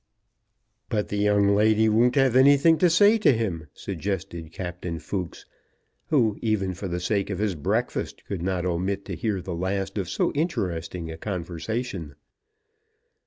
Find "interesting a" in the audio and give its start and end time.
10.31-11.17